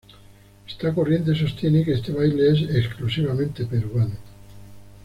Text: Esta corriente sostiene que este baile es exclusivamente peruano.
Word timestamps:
Esta 0.67 0.95
corriente 0.95 1.35
sostiene 1.35 1.83
que 1.85 1.91
este 1.93 2.11
baile 2.11 2.47
es 2.49 2.75
exclusivamente 2.75 3.65
peruano. 3.67 4.15